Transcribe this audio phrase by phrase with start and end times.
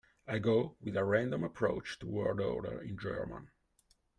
[0.27, 3.51] I go with a random approach to word order in German.